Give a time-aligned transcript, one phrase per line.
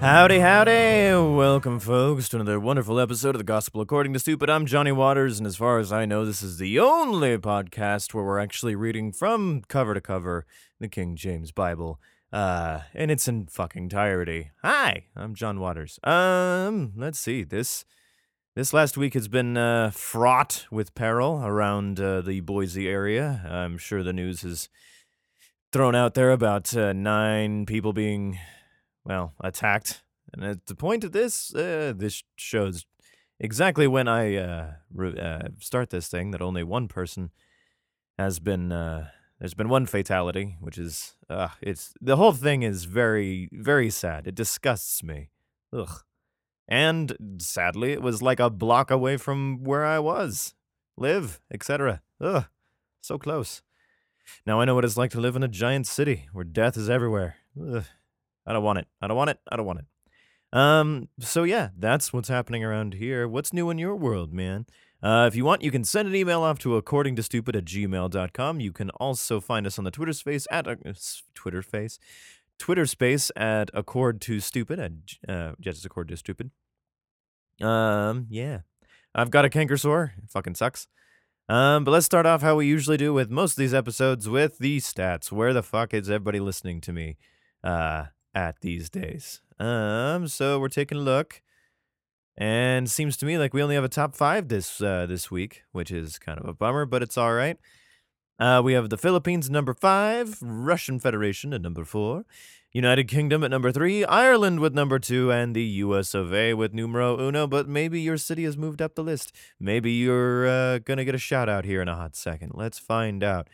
[0.00, 1.34] Howdy, howdy!
[1.34, 4.48] Welcome, folks, to another wonderful episode of the Gospel According to Stupid.
[4.48, 8.24] I'm Johnny Waters, and as far as I know, this is the only podcast where
[8.24, 10.46] we're actually reading from cover to cover
[10.78, 12.00] the King James Bible,
[12.32, 14.52] uh, and its in fucking entirety.
[14.62, 15.98] Hi, I'm John Waters.
[16.04, 17.84] Um, let's see this.
[18.54, 23.44] This last week has been uh, fraught with peril around uh, the Boise area.
[23.48, 24.68] I'm sure the news has
[25.72, 28.38] thrown out there about uh, nine people being,
[29.08, 30.02] well, attacked.
[30.32, 32.84] And at the point of this, uh, this shows
[33.40, 37.30] exactly when I uh, re- uh, start this thing that only one person
[38.18, 38.70] has been.
[38.70, 39.08] Uh,
[39.38, 41.14] there's been one fatality, which is,
[41.62, 44.26] it's the whole thing is very, very sad.
[44.26, 45.30] It disgusts me.
[45.72, 46.02] Ugh.
[46.66, 50.54] And sadly, it was like a block away from where I was,
[50.96, 52.02] live, etc.
[52.20, 52.46] Ugh,
[53.00, 53.62] so close.
[54.44, 56.90] Now I know what it's like to live in a giant city where death is
[56.90, 57.36] everywhere.
[57.56, 57.84] Ugh.
[58.48, 58.88] I don't want it.
[59.02, 59.38] I don't want it.
[59.52, 59.84] I don't want it.
[60.58, 63.28] Um, so yeah, that's what's happening around here.
[63.28, 64.64] What's new in your world, man?
[65.02, 67.66] Uh, if you want, you can send an email off to according to stupid at
[67.66, 68.60] gmail.com.
[68.60, 70.76] You can also find us on the Twitter space at uh,
[71.34, 71.98] Twitter face.
[72.58, 74.92] Twitter space at accord to stupid at
[75.28, 76.50] uh just accord to stupid.
[77.60, 78.60] Um, yeah.
[79.14, 80.14] I've got a canker sore.
[80.18, 80.88] It fucking sucks.
[81.48, 84.58] Um, but let's start off how we usually do with most of these episodes with
[84.58, 85.30] the stats.
[85.30, 87.18] Where the fuck is everybody listening to me
[87.62, 89.40] uh at these days?
[89.58, 91.42] Um, so we're taking a look.
[92.36, 95.62] And seems to me like we only have a top five this uh, this week,
[95.72, 97.58] which is kind of a bummer, but it's all right.
[98.38, 102.24] Uh, we have the Philippines number five, Russian Federation at number four,
[102.72, 106.72] United Kingdom at number three, Ireland with number two, and the US of A with
[106.72, 107.48] numero uno.
[107.48, 109.34] But maybe your city has moved up the list.
[109.58, 112.52] Maybe you're uh, gonna get a shout out here in a hot second.
[112.54, 113.48] Let's find out.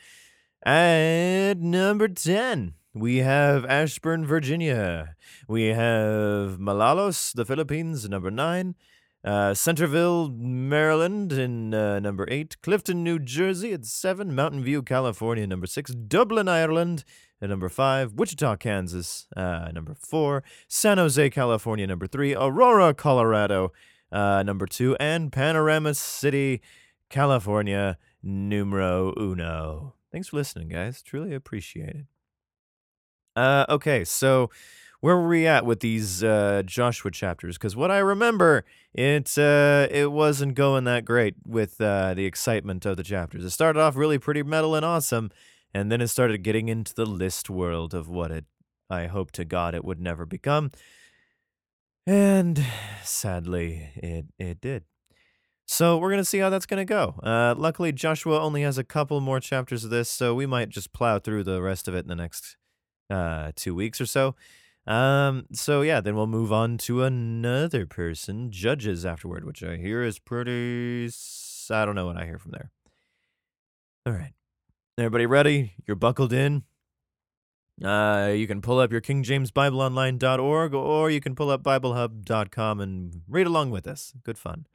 [0.62, 5.16] At number 10, we have Ashburn, Virginia.
[5.48, 8.76] We have Malolos, the Philippines, number 9.
[9.24, 12.62] Uh, Centerville, Maryland, in uh, number 8.
[12.62, 14.32] Clifton, New Jersey, at 7.
[14.32, 15.90] Mountain View, California, number 6.
[15.92, 17.02] Dublin, Ireland,
[17.42, 18.12] at number 5.
[18.12, 20.44] Wichita, Kansas, uh, number 4.
[20.68, 22.36] San Jose, California, number 3.
[22.36, 23.72] Aurora, Colorado,
[24.12, 24.94] uh, number 2.
[25.00, 26.60] And Panorama City,
[27.10, 29.94] California, numero uno.
[30.12, 31.02] Thanks for listening, guys.
[31.02, 32.13] Truly appreciate it.
[33.36, 34.50] Uh, okay, so
[35.00, 37.58] where were we at with these uh, Joshua chapters?
[37.58, 38.64] Because what I remember,
[38.94, 43.44] it uh, it wasn't going that great with uh, the excitement of the chapters.
[43.44, 45.30] It started off really pretty metal and awesome,
[45.74, 48.46] and then it started getting into the list world of what it
[48.88, 50.70] I hope to God it would never become.
[52.06, 52.64] And
[53.02, 54.84] sadly, it it did.
[55.66, 57.20] So we're gonna see how that's gonna go.
[57.22, 60.92] Uh, luckily, Joshua only has a couple more chapters of this, so we might just
[60.92, 62.56] plow through the rest of it in the next
[63.10, 64.34] uh, two weeks or so.
[64.86, 70.02] Um, so yeah, then we'll move on to another person, Judges, afterward, which I hear
[70.02, 71.10] is pretty.
[71.70, 72.70] I don't know what I hear from there.
[74.06, 74.34] All right,
[74.98, 75.72] everybody ready?
[75.86, 76.64] You're buckled in.
[77.82, 81.62] Uh, you can pull up your King James Bible Online.org or you can pull up
[81.62, 84.12] BibleHub.com and read along with us.
[84.22, 84.66] Good fun.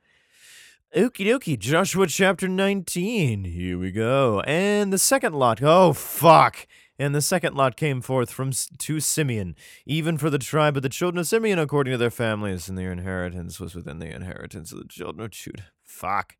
[0.96, 3.44] Okie dokie, Joshua chapter 19.
[3.44, 4.42] Here we go.
[4.42, 5.62] And the second lot.
[5.62, 6.68] Oh, fuck.
[7.00, 9.56] And the second lot came forth from to Simeon,
[9.86, 12.92] even for the tribe of the children of Simeon, according to their families, and their
[12.92, 15.68] inheritance was within the inheritance of the children of Judah.
[15.82, 16.36] Fuck.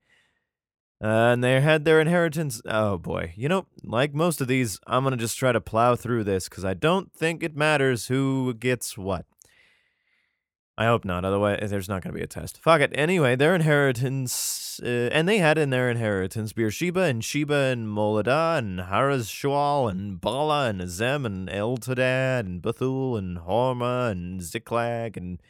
[1.00, 2.62] And they had their inheritance.
[2.66, 3.34] Oh boy.
[3.38, 6.50] You know, like most of these, I'm going to just try to plow through this
[6.50, 9.26] because I don't think it matters who gets what.
[10.80, 11.26] I hope not.
[11.26, 12.58] Otherwise, there's not going to be a test.
[12.64, 12.92] Fuck it.
[12.96, 18.60] Anyway, their inheritance, uh, and they had in their inheritance Beersheba and Sheba and Moladah
[18.60, 25.18] and Haraz Shual and Bala and Azem and Eltadad and Bethul and Hormah and Ziklag
[25.18, 25.42] and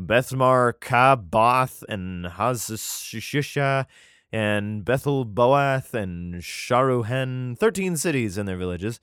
[0.00, 3.86] Bethmar Kaboth and Hazishisha
[4.32, 9.00] and Bethel Boath and Sharuhen, 13 cities and their villages.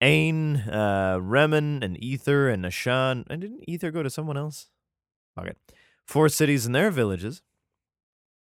[0.00, 3.26] Ain, uh, Remen, and Ether, and Ashan.
[3.28, 4.68] And didn't Ether go to someone else?
[5.40, 5.54] Okay.
[6.06, 7.42] Four cities and their villages.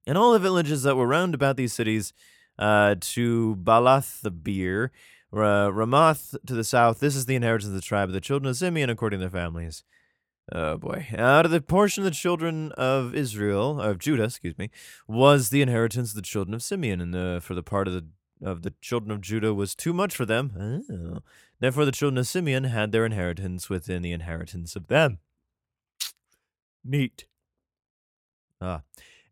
[0.06, 2.12] And all the villages that were round about these cities
[2.59, 4.93] uh, to Balath the beer,
[5.33, 7.00] uh, Ramoth to the south.
[7.00, 9.43] This is the inheritance of the tribe of the children of Simeon according to their
[9.43, 9.85] families.
[10.53, 11.09] Oh boy.
[11.17, 14.71] Out of the portion of the children of Israel, of Judah, excuse me,
[15.09, 18.06] was the inheritance of the children of Simeon, and the, for the part of the
[18.43, 20.85] of the children of Judah was too much for them.
[20.91, 21.23] Oh.
[21.59, 25.19] Therefore, the children of Simeon had their inheritance within the inheritance of them.
[26.87, 27.27] Neat.
[28.61, 28.83] Ah.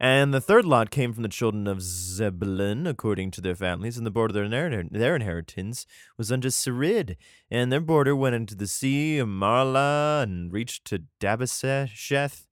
[0.01, 4.05] And the third lot came from the children of Zebulun, according to their families, and
[4.05, 5.87] the border of their, their inheritance
[6.19, 7.17] was unto Sarid.
[7.51, 12.47] And their border went into the sea of Marlah, and reached to Dabbasheth,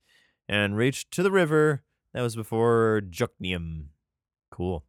[0.47, 1.83] and reached to the river
[2.13, 3.87] that was before Jokneam.
[4.49, 4.85] Cool.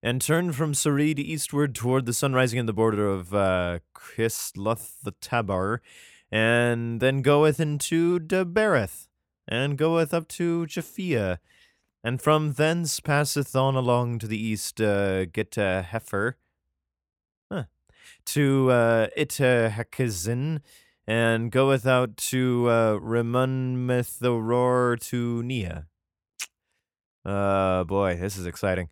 [0.00, 5.00] And turned from Sarid eastward toward the sun rising in the border of uh, Kisloth
[5.02, 5.82] the Tabar,
[6.30, 9.08] and then goeth into Debereth
[9.46, 11.38] and goeth up to Japhia,
[12.04, 16.36] and from thence passeth on along to the east, uh, get to Heifer,
[17.50, 17.64] huh,
[18.26, 19.06] to uh,
[21.06, 25.86] and goeth out to uh, Rimonmethoror to Nia.
[27.24, 28.90] Uh, boy, this is exciting.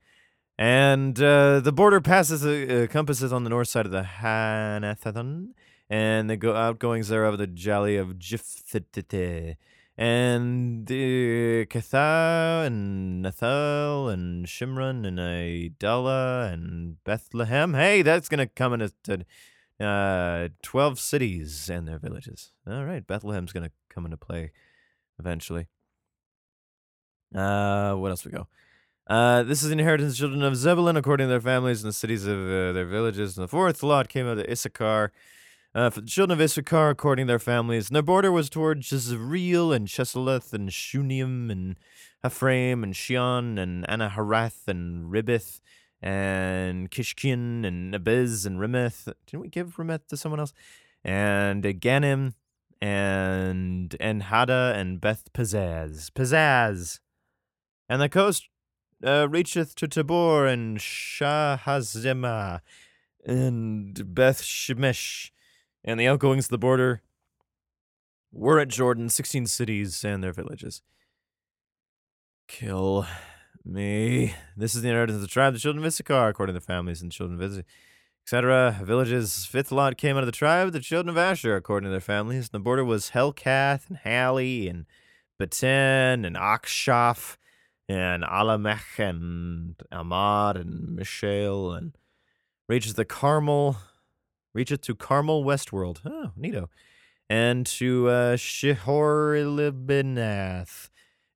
[0.59, 5.55] And uh, the border passes, uh, compasses on the north side of the Hanathon,
[5.89, 9.57] and the go- outgoings thereof the Jali of Jifthitite
[9.99, 17.75] and uh, Katha and Nathal and Shimron and Idala and Bethlehem.
[17.75, 19.25] Hey, that's to come into
[19.81, 22.53] uh, 12 cities and their villages.
[22.67, 24.53] All right, Bethlehem's to come into play
[25.19, 25.67] eventually.
[27.35, 28.47] Uh, what else we go?
[29.07, 32.27] Uh, this is the inheritance children of Zebulun according to their families and the cities
[32.27, 33.37] of uh, their villages.
[33.37, 35.13] And the fourth lot came out of Issachar
[35.77, 38.79] uh, for the children of Issachar, according to their families, and their border was toward
[38.91, 41.77] Jezreel and Chesaleth and Shunem and
[42.25, 45.61] Ephraim and Shion and Anaharath and Ribith
[46.01, 49.13] and Kishkin and Abiz and Rimeth.
[49.27, 50.55] Didn't we give Rimeth to someone else?
[51.05, 52.33] And Ganim
[52.81, 56.11] and and Hada and Beth Pizzaz.
[56.11, 57.01] Pizzaz.
[57.87, 58.49] And the coast
[59.05, 62.61] uh, reacheth to Tabor and Shahazimah
[63.27, 65.33] and Beth Shemesh
[65.87, 67.01] and the outgoings of the border
[68.33, 70.83] were at Jordan, 16 cities and their villages.
[72.49, 73.07] Kill
[73.65, 74.35] me.
[74.57, 77.01] This is the inheritance of the tribe, the children of Issachar, according to their families
[77.01, 77.67] and children of Issachar,
[78.25, 78.81] etc.
[78.83, 82.01] Villages, fifth lot came out of the tribe, the children of Asher, according to their
[82.01, 82.49] families.
[82.53, 84.87] And the border was Helkath and Hali and
[85.39, 87.37] Beten and Akshaph
[87.89, 91.97] and Alamech and Amad and Mishael and
[92.69, 93.77] reaches the Carmel
[94.57, 95.99] reacheth to Carmel Westworld.
[96.05, 96.69] Oh, neato.
[97.29, 99.37] And to uh, Shihor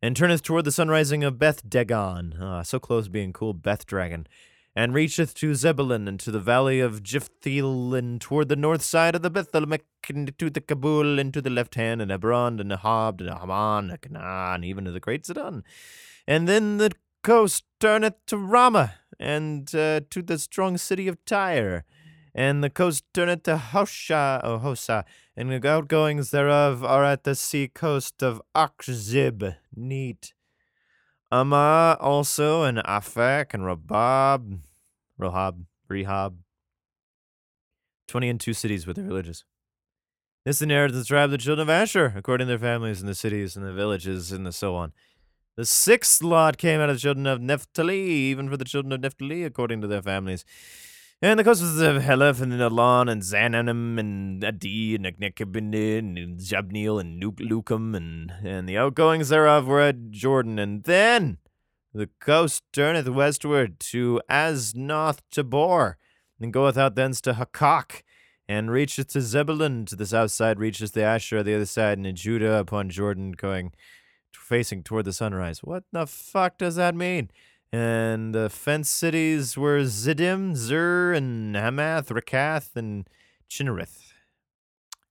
[0.02, 2.36] and turneth toward the sunrising of Beth Dagon.
[2.40, 4.26] Ah, so close being cool, Beth Dragon.
[4.74, 9.14] And reacheth to Zebulun and to the valley of Jiphthil and toward the north side
[9.14, 12.70] of the Bethelmech and to the Kabul and to the left hand and Hebron and
[12.70, 15.64] Nahab and Haman and Canaan even to the great Zidon.
[16.26, 16.92] And then the
[17.22, 21.84] coast turneth to Ramah and uh, to the strong city of Tyre
[22.34, 25.04] and the coast turneth to Hosha, or oh, Hosa,
[25.36, 29.56] and the outgoings thereof are at the sea coast of Akzib.
[29.74, 30.34] Neat.
[31.32, 34.60] Amma also, and Afek, and Rabab,
[35.20, 36.38] Rohab, Rehab.
[38.08, 39.44] Twenty and two cities with their villages.
[40.44, 43.14] This inherited the tribe of the children of Asher, according to their families and the
[43.14, 44.92] cities and the villages and the so on.
[45.56, 49.00] The sixth lot came out of the children of Naphtali, even for the children of
[49.00, 50.44] Naphtali, according to their families.
[51.22, 56.98] And the coasts of Heleph and Elon and Zananim and Adi and Nekabindin and Jabneel
[56.98, 60.58] and Lukum and, and the outgoings thereof were at Jordan.
[60.58, 61.36] And then
[61.92, 65.98] the coast turneth westward to Aznoth Tabor
[66.40, 68.02] and goeth out thence to Hakak
[68.48, 72.16] and reacheth to Zebulun to the south side, reaches the Asher the other side, and
[72.16, 73.72] Judah upon Jordan going
[74.32, 75.62] facing toward the sunrise.
[75.62, 77.30] What the fuck does that mean?
[77.72, 83.08] And the fenced cities were Zidim, Zur, and Hamath, Rakath, and
[83.48, 84.12] Chinnerith.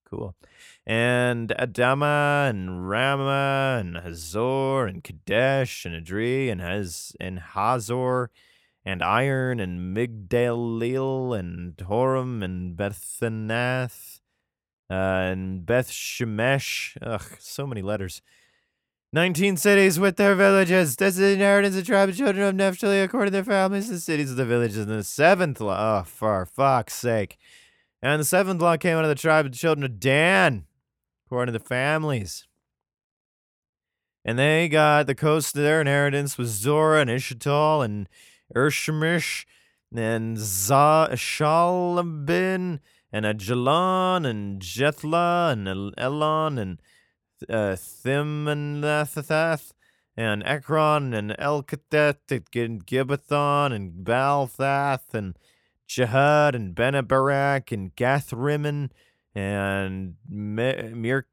[0.04, 0.36] Cool.
[0.86, 8.30] And Adama, and Rama, and Hazor, and Kadesh, and Adri, and Haz, and Hazor,
[8.84, 14.20] and Iron, and Migdalil, and Horam, and Bethanath,
[14.90, 16.98] uh, and Beth Shemesh.
[17.02, 18.22] Ugh, so many letters.
[19.12, 20.96] Nineteen cities with their villages.
[20.96, 23.90] This is the inheritance of tribe of children of Naphtali according to their families.
[23.90, 24.78] The cities of the villages.
[24.78, 27.40] And the seventh law, oh, for fuck's sake.
[28.04, 30.68] And the seventh law came out of the tribe of the children of Dan,
[31.26, 32.46] according to the families.
[34.24, 38.08] And they got the coast of their inheritance was Zora and Ishatal and
[38.56, 39.46] Ershemish
[39.96, 41.18] and Shalabin
[43.12, 46.80] and Ajalon and Jethla and Elon and
[47.48, 49.72] uh, Thimanath
[50.18, 55.38] and Ekron and Elkatheth and Gibbethon and Balthath and
[55.88, 58.92] Jehud and Benabarak and Gathrimmon
[59.34, 61.28] and Me- and Mir-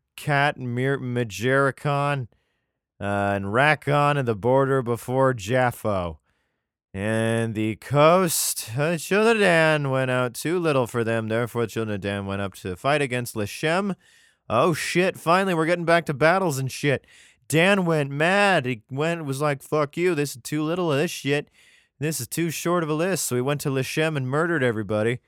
[3.00, 6.18] uh, and Rakkon and the border before Jaffo.
[6.94, 11.28] And the coast, uh, of Dan went out too little for them.
[11.28, 13.96] Therefore, the children of Dan went up to fight against Leshem.
[14.48, 15.18] Oh shit!
[15.18, 17.06] Finally, we're getting back to battles and shit.
[17.48, 18.66] Dan went mad.
[18.66, 20.14] He went was like, "Fuck you!
[20.14, 21.48] This is too little of this shit.
[21.98, 25.20] This is too short of a list." So he went to Leshem and murdered everybody,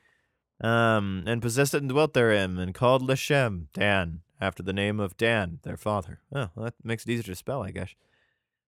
[0.61, 5.17] um, and possessed it and dwelt therein, and called Leshem Dan after the name of
[5.17, 6.21] Dan, their father.
[6.33, 7.95] Oh, well, that makes it easier to spell, I guess.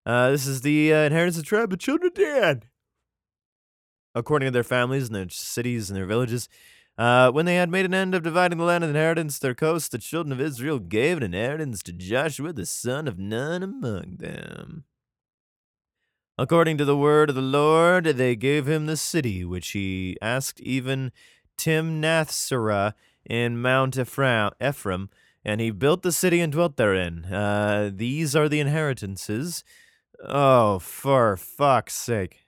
[0.05, 2.63] Uh, this is the uh, inheritance of the tribe of children of Dan
[4.15, 6.49] according to their families and their cities and their villages.
[7.01, 9.91] Uh, when they had made an end of dividing the land of inheritance, their coast,
[9.91, 14.85] the children of Israel gave an inheritance to Joshua the son of Nun among them.
[16.37, 20.61] According to the word of the Lord, they gave him the city which he asked
[20.61, 21.11] even
[21.57, 22.93] Timnathserah
[23.25, 25.09] in Mount Ephraim,
[25.43, 27.25] and he built the city and dwelt therein.
[27.25, 29.65] Uh, these are the inheritances.
[30.23, 32.41] Oh, for fuck's sake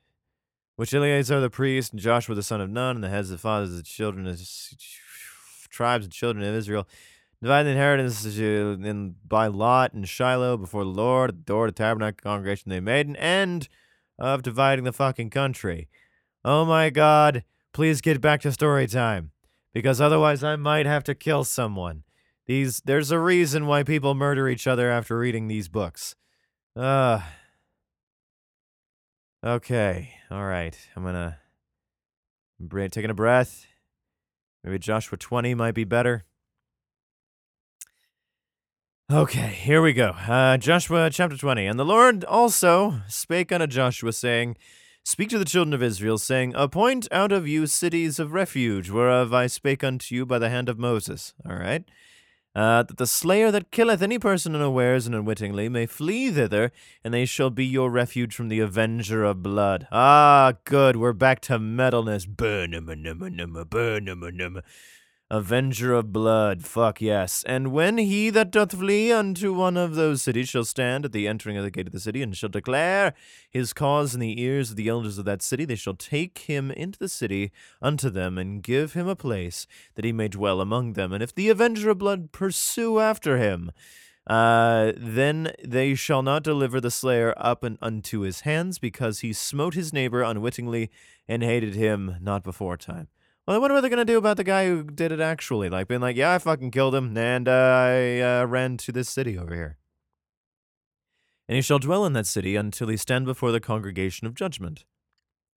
[0.83, 3.41] which Eleazar the priest and Joshua the son of Nun and the heads of the
[3.41, 4.37] fathers of the children of
[5.71, 6.89] tribes and children of Israel
[7.41, 8.41] divided the inheritance uh,
[8.83, 12.69] in by lot and Shiloh before the Lord at the door of the tabernacle congregation.
[12.69, 13.69] They made an end
[14.19, 15.87] of dividing the fucking country.
[16.45, 17.45] Oh my God!
[17.73, 19.31] Please get back to story time,
[19.73, 22.03] because otherwise I might have to kill someone.
[22.47, 26.17] These there's a reason why people murder each other after reading these books.
[26.75, 27.23] Ugh.
[29.44, 30.78] Okay, all right.
[30.94, 31.38] I'm gonna
[32.70, 33.66] taking a breath.
[34.62, 36.25] Maybe Joshua 20 might be better.
[39.11, 40.11] Okay, here we go.
[40.11, 41.66] Uh, Joshua chapter 20.
[41.66, 44.56] And the Lord also spake unto Joshua, saying,
[45.04, 49.34] Speak to the children of Israel, saying, Appoint out of you cities of refuge, whereof
[49.34, 51.34] I spake unto you by the hand of Moses.
[51.44, 51.84] All right
[52.54, 56.71] uh, that the slayer that killeth any person unawares and unwittingly may flee thither,
[57.02, 59.87] and they shall be your refuge from the avenger of blood.
[59.90, 62.26] Ah, good, we're back to metalness.
[62.26, 64.62] Burn, burn,
[65.33, 67.43] Avenger of blood, fuck yes.
[67.47, 71.27] And when he that doth flee unto one of those cities shall stand at the
[71.27, 73.15] entering of the gate of the city, and shall declare
[73.49, 76.71] his cause in the ears of the elders of that city, they shall take him
[76.71, 80.93] into the city unto them, and give him a place that he may dwell among
[80.93, 81.15] them.
[81.15, 83.73] And if the avenger of blood pursue after him,
[84.27, 89.33] uh, then they shall not deliver the slayer up and unto his hands, because he
[89.33, 90.91] smote his neighbor unwittingly
[91.27, 93.09] and hated him not before time.
[93.46, 95.68] Well, I wonder what they're gonna do about the guy who did it actually.
[95.68, 99.08] Like, being like, yeah, I fucking killed him, and uh, I uh, ran to this
[99.08, 99.78] city over here.
[101.49, 104.84] And he shall dwell in that city until he stand before the congregation of judgment,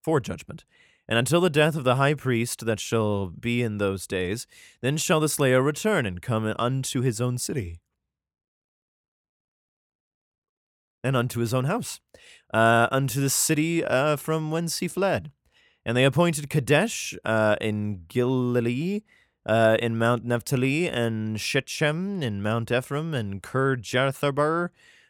[0.03, 0.65] for judgment.
[1.07, 4.47] And until the death of the high priest that shall be in those days,
[4.81, 7.81] then shall the slayer return and come unto his own city.
[11.03, 11.99] And unto his own house,
[12.51, 15.31] uh, unto the city uh, from whence he fled.
[15.85, 19.01] And they appointed Kadesh uh, in Galilee,
[19.45, 24.69] uh, in Mount Naphtali, and Shechem in Mount Ephraim, and Kirjatharbar,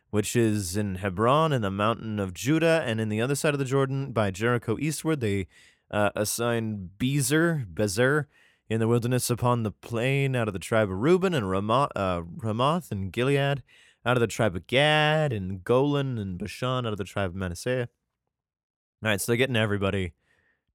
[0.09, 3.59] which is in Hebron, in the mountain of Judah, and in the other side of
[3.59, 5.21] the Jordan by Jericho eastward.
[5.21, 5.47] They
[5.89, 8.25] uh, assigned Bezer, Bezer,
[8.69, 12.21] in the wilderness upon the plain out of the tribe of Reuben, and Ramoth, uh,
[12.25, 13.63] Ramoth and Gilead
[14.05, 17.35] out of the tribe of Gad, and Golan and Bashan out of the tribe of
[17.35, 17.87] Manasseh.
[19.03, 20.13] All right, so they're getting everybody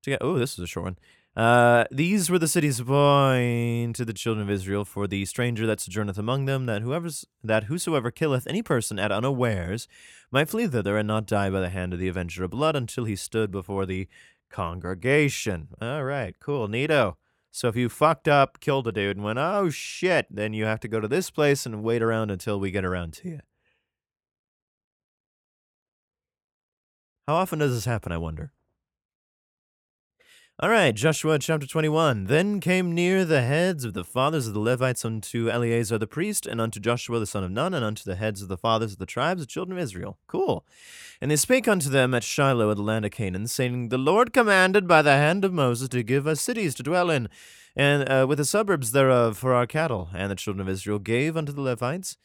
[0.03, 0.23] to get.
[0.23, 0.99] Oh, this is a short one.
[1.37, 5.81] Uh, these were the cities appointed to the children of Israel for the stranger that
[5.81, 9.87] sojourneth among them, that whoever's that whosoever killeth any person at unawares
[10.33, 13.05] might flee thither and not die by the hand of the avenger of blood until
[13.05, 14.09] he stood before the
[14.51, 15.69] congregation.
[15.81, 17.15] All right, cool, neato.
[17.53, 20.81] So if you fucked up, killed a dude, and went, oh shit, then you have
[20.81, 23.41] to go to this place and wait around until we get around to you.
[27.27, 28.53] How often does this happen, I wonder?
[30.63, 32.25] All right, Joshua chapter 21.
[32.27, 36.45] Then came near the heads of the fathers of the Levites unto Eleazar the priest,
[36.45, 38.99] and unto Joshua the son of Nun, and unto the heads of the fathers of
[38.99, 40.19] the tribes of the children of Israel.
[40.27, 40.67] Cool.
[41.19, 44.35] And they spake unto them at Shiloh in the land of Canaan, saying, The Lord
[44.35, 47.31] commanded by the hand of Moses to give us cities to dwell in,
[47.75, 50.11] and uh, with the suburbs thereof for our cattle.
[50.13, 52.19] And the children of Israel gave unto the Levites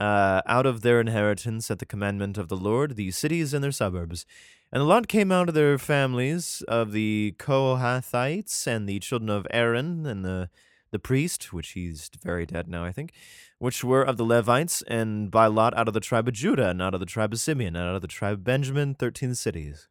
[0.00, 3.70] uh, out of their inheritance at the commandment of the Lord these cities and their
[3.70, 4.26] suburbs.
[4.72, 9.46] And the lot came out of their families of the Kohathites and the children of
[9.50, 10.48] Aaron and the,
[10.90, 13.12] the priest, which he's very dead now, I think,
[13.58, 16.80] which were of the Levites, and by lot out of the tribe of Judah, and
[16.80, 19.88] out of the tribe of Simeon, and out of the tribe of Benjamin, thirteen cities.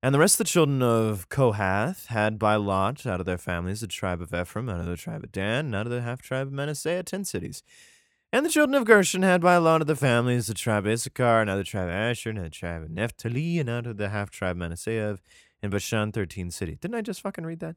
[0.00, 3.80] And the rest of the children of Kohath had by lot out of their families
[3.80, 6.22] the tribe of Ephraim, out of the tribe of Dan, and out of the half
[6.22, 7.64] tribe of Manasseh, ten cities.
[8.32, 11.40] And the children of Gershon had by lot of the families the tribe of Issachar,
[11.40, 14.58] another tribe of Asher, another tribe of Naphtali, and out of the half tribe of
[14.58, 15.22] Manasseh, of
[15.62, 16.78] and Bashan, 13 cities.
[16.78, 17.76] Didn't I just fucking read that?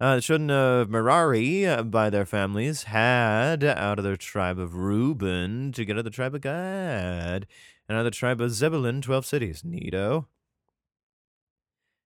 [0.00, 4.74] Uh, the children of Merari, uh, by their families, had out of their tribe of
[4.74, 7.46] Reuben, together the tribe of Gad,
[7.88, 9.62] and out of the tribe of Zebulun, 12 cities.
[9.62, 10.26] Neato.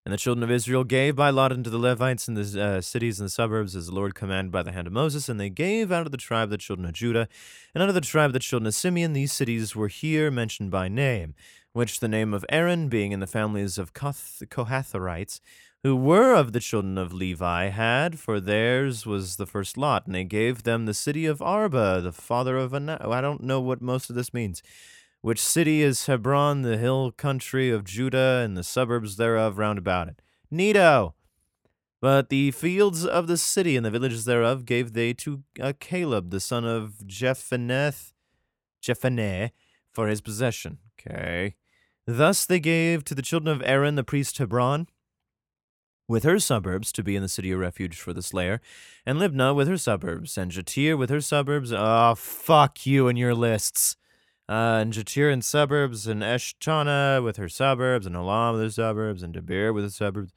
[0.05, 3.21] And the children of Israel gave by lot unto the Levites in the uh, cities
[3.21, 5.29] and the suburbs, as the Lord commanded by the hand of Moses.
[5.29, 7.29] And they gave out of the tribe the children of Judah,
[7.73, 9.13] and out of the tribe the children of Simeon.
[9.13, 11.35] These cities were here mentioned by name,
[11.73, 15.41] which the name of Aaron, being in the families of Kohatharites,
[15.85, 20.07] who were of the children of Levi, had, for theirs was the first lot.
[20.07, 22.91] And they gave them the city of Arba, the father of An.
[22.91, 24.65] I don't know what most of this means
[25.23, 30.09] which city is Hebron, the hill country of Judah, and the suburbs thereof round about
[30.09, 30.21] it.
[30.53, 31.15] Neato!
[32.01, 36.31] But the fields of the city and the villages thereof gave they to uh, Caleb,
[36.31, 38.13] the son of Jephaneth,
[38.83, 39.53] Jephaneh,
[39.93, 40.79] for his possession.
[40.99, 41.55] Okay.
[42.05, 44.89] Thus they gave to the children of Aaron the priest Hebron,
[46.09, 48.61] with her suburbs to be in the city of refuge for the slayer,
[49.07, 51.73] and Libnah with her suburbs, and Jatir with her suburbs.
[51.73, 53.95] Oh, fuck you and your lists
[54.49, 59.73] uh, and suburbs, and Eshtana with her suburbs, and Elam with her suburbs, and Debir
[59.73, 60.33] with her suburbs,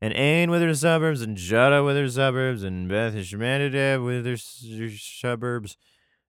[0.00, 4.36] and Ain with her suburbs, and Judah with her suburbs, and Beth Shemanadab with her
[4.36, 5.76] suburbs,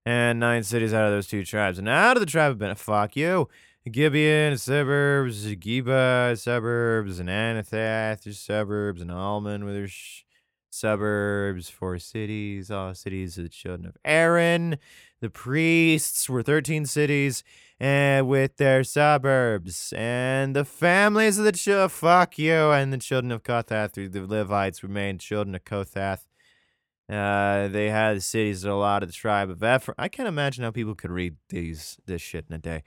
[0.05, 1.79] and nine cities out of those two tribes.
[1.79, 3.49] And out of the tribe of Ben, fuck you,
[3.91, 10.23] Gibeon suburbs, Geba suburbs, and Anathath suburbs, and Almon with her sh-
[10.69, 14.77] suburbs, four cities, all cities of the children of Aaron.
[15.21, 17.43] The priests were 13 cities
[17.79, 19.93] and with their suburbs.
[19.95, 24.83] And the families of the children, fuck you, and the children of Kohath, the Levites
[24.83, 26.27] remained children of Kohath.
[27.09, 29.95] Uh, they had the cities of a lot of the tribe of Ephraim.
[29.97, 32.83] I can't imagine how people could read these this shit in a day.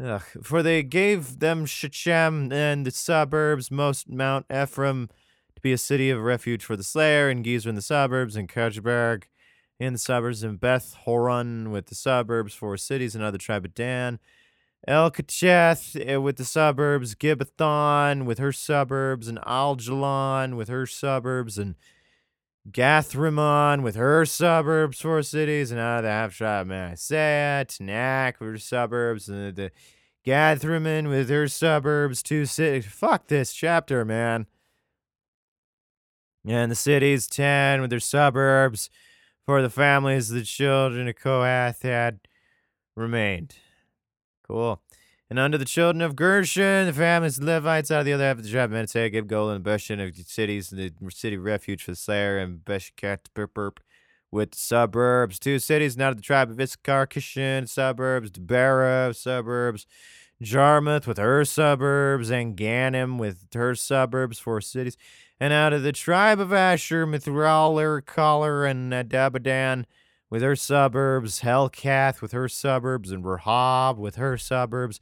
[0.00, 0.22] Ugh.
[0.42, 5.08] For they gave them Shechem and the suburbs, most Mount Ephraim,
[5.58, 8.48] to be a city of refuge for the slayer, and Gezer in the suburbs, and
[8.48, 9.24] Kirchberg
[9.80, 14.20] in the suburbs, and Beth Horon with the suburbs, four cities, another tribe of Dan.
[14.86, 21.58] El Kacheth eh, with the suburbs, Gibbethon with her suburbs, and Aljalon with her suburbs,
[21.58, 21.74] and
[22.70, 28.50] Gathrimmon with her suburbs, four cities, and out of the half tribe Manasseh, Tanak with
[28.50, 29.72] her suburbs, and the
[30.24, 32.86] Gathrimmon with her suburbs, two cities.
[32.86, 34.46] Fuck this chapter, man.
[36.48, 38.88] And the cities, 10 with their suburbs,
[39.44, 42.20] for the families the children of Kohath had
[42.96, 43.56] remained.
[44.46, 44.80] Cool.
[45.28, 48.38] And under the children of Gershon, the families the Levites out of the other half
[48.38, 51.36] of the tribe of Manasseh gave Golan and Bashan of the cities, and the city
[51.36, 53.80] refuge for the slayer, and Beshekat Burp
[54.30, 55.38] with the suburbs.
[55.38, 59.86] Two cities, and out of the tribe of Issachar, Kishan, suburbs, Debarah, suburbs,
[60.40, 64.96] Jarmuth with her suburbs, and Ganim with her suburbs, four cities
[65.40, 69.84] and out of the tribe of Asher, Mithral, Collar, and Dabadan
[70.30, 75.00] with her suburbs, Helkath with her suburbs, and Rahab with her suburbs,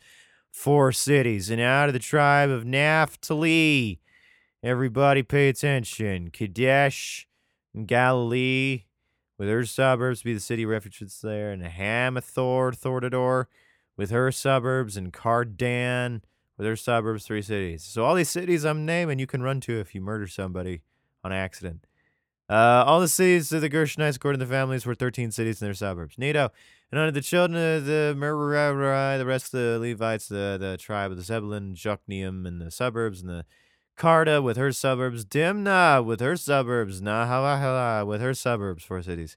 [0.50, 1.50] four cities.
[1.50, 4.00] And out of the tribe of Naphtali,
[4.62, 7.26] everybody pay attention, Kadesh
[7.74, 8.84] and Galilee
[9.38, 13.46] with her suburbs, be the city refuge that's there, and Hamathor, Thordador
[13.96, 16.22] with her suburbs, and Cardan
[16.56, 17.82] with their suburbs, three cities.
[17.82, 20.82] So all these cities I'm naming, you can run to if you murder somebody
[21.22, 21.86] on accident.
[22.48, 25.66] Uh, all the cities of the Gershonites, according to the families, were 13 cities and
[25.66, 26.16] their suburbs.
[26.16, 26.50] Neato.
[26.92, 31.10] And under the children of the Merari, the rest of the Levites, the, the tribe
[31.10, 33.44] of the Zebulun, Jokneam, and the suburbs, and the
[33.98, 39.36] Karda with her suburbs, Dimna with her suburbs, Nahawahala with her suburbs, four cities.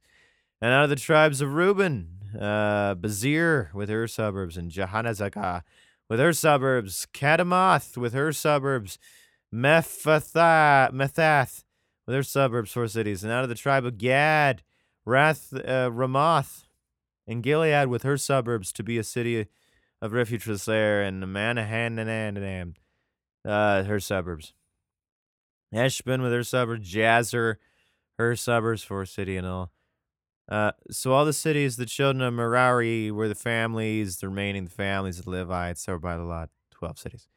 [0.62, 5.64] And out of the tribes of Reuben, uh, Bazir with her suburbs, and Jahanazakah
[6.10, 8.98] with her suburbs, Katamoth with her suburbs,
[9.54, 10.34] Methath
[12.08, 14.64] with her suburbs, four cities, and out of the tribe of Gad,
[15.06, 16.64] Rath, uh, Ramoth,
[17.28, 19.46] and Gilead with her suburbs to be a city
[20.02, 22.74] of refuge for the slayer, and Manahan,
[23.46, 24.54] uh, her suburbs.
[25.74, 27.58] Eshban with her suburbs, Jazer,
[28.18, 29.72] her suburbs, for a city and all.
[30.50, 35.20] Uh, so all the cities, the children of Merari were the families, the remaining families
[35.20, 37.28] of the Levites, over by the lot, 12 cities.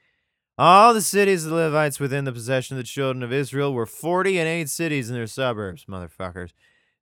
[0.57, 3.87] All the cities of the Levites within the possession of the children of Israel were
[3.87, 6.53] 40 and 8 cities in their suburbs, motherfuckers.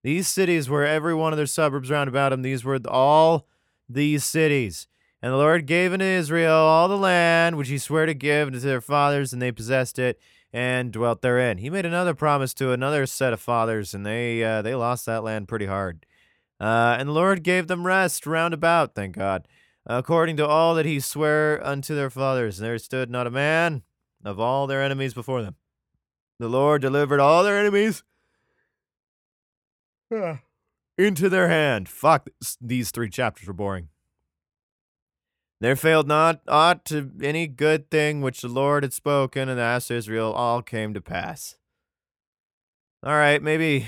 [0.02, 2.42] These cities were every one of their suburbs round about them.
[2.42, 3.46] These were all
[3.88, 4.88] these cities.
[5.22, 8.58] And the Lord gave unto Israel all the land which he swore to give to
[8.58, 10.18] their fathers, and they possessed it
[10.52, 11.58] and dwelt therein.
[11.58, 15.24] He made another promise to another set of fathers, and they uh, they lost that
[15.24, 16.06] land pretty hard.
[16.60, 19.48] Uh, and the Lord gave them rest round about, thank God,
[19.86, 22.58] according to all that he sware unto their fathers.
[22.58, 23.82] And there stood not a man
[24.24, 25.56] of all their enemies before them.
[26.38, 28.02] The Lord delivered all their enemies
[30.98, 31.88] into their hand.
[31.88, 32.28] Fuck,
[32.60, 33.88] these three chapters were boring.
[35.60, 39.90] There failed not aught to any good thing which the Lord had spoken, and asked
[39.90, 41.56] Israel all came to pass.
[43.02, 43.86] All right, maybe,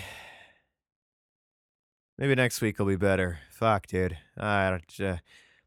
[2.19, 3.39] maybe next week will be better.
[3.51, 4.19] Fuck, dude.
[4.37, 5.01] I don't.
[5.01, 5.17] Uh,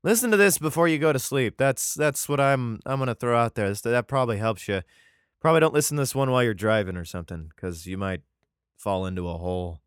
[0.04, 1.58] listen to this before you go to sleep.
[1.58, 3.74] That's that's what I'm I'm gonna throw out there.
[3.74, 4.84] that probably helps you.
[5.42, 8.22] Probably don't listen to this one while you're driving or something, because you might
[8.78, 9.82] fall into a hole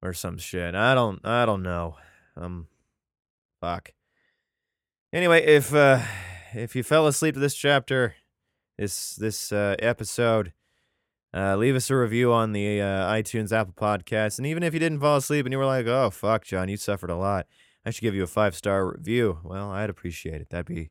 [0.00, 0.74] or some shit.
[0.74, 1.96] I don't I don't know.
[2.34, 2.68] Um,
[3.60, 3.92] fuck.
[5.12, 6.00] Anyway, if uh,
[6.54, 8.14] if you fell asleep to this chapter,
[8.78, 10.54] this this uh, episode,
[11.34, 14.80] uh, leave us a review on the uh, iTunes Apple Podcast, and even if you
[14.80, 17.46] didn't fall asleep and you were like, "Oh fuck, John, you suffered a lot,"
[17.84, 19.40] I should give you a five star review.
[19.44, 20.48] Well, I'd appreciate it.
[20.48, 20.90] That'd be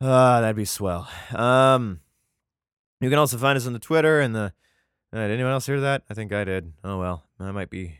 [0.00, 1.10] ah, that'd be swell.
[1.34, 2.00] Um,
[3.02, 4.54] you can also find us on the Twitter and the.
[5.12, 6.04] Uh, did anyone else hear that?
[6.08, 6.72] I think I did.
[6.82, 7.98] Oh well, I might be,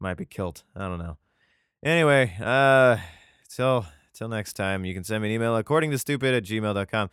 [0.00, 0.64] might be killed.
[0.74, 1.16] I don't know.
[1.84, 2.96] Anyway, uh
[3.48, 7.10] till till next time, you can send me an email according to stupid at gmail.com.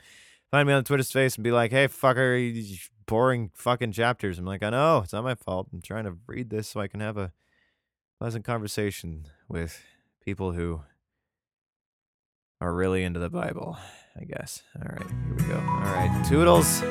[0.51, 4.39] Find me on Twitter space and be like, hey, fucker, boring fucking chapters.
[4.39, 5.67] I'm like, I know, it's not my fault.
[5.71, 7.31] I'm trying to read this so I can have a
[8.19, 9.83] pleasant conversation with
[10.23, 10.81] people who
[12.61, 13.77] are really into the Bible,
[14.19, 14.63] I guess.
[14.75, 15.59] All right, here we go.
[15.59, 16.81] All right, toodles.